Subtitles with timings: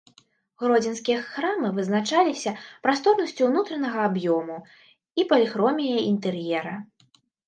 [0.61, 2.53] Гродзенскія храмы вызначаліся
[2.85, 4.57] прасторнасцю ўнутранага аб'ёму
[5.21, 6.73] і паліхроміяй інтэр'ера.